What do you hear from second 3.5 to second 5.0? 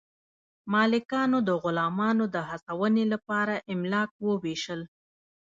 املاک وویشل.